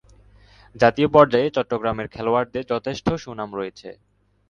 জাতীয় 0.75 1.07
পর্যায়ে 1.07 1.47
চট্টগ্রামের 1.49 2.07
খেলোয়াড়দের 2.07 2.63
যথেষ্ট 2.71 3.07
সুনাম 3.23 3.49
রয়েছে। 3.55 3.89